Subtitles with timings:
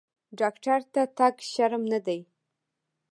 [0.39, 2.19] ډاکټر ته تګ شرم نه دی۔